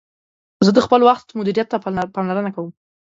زه 0.65 0.71
د 0.73 0.79
خپل 0.85 1.01
وخت 1.09 1.27
مدیریت 1.39 1.67
ته 1.71 1.77
پاملرنه 2.15 2.49
کوم. 2.55 2.69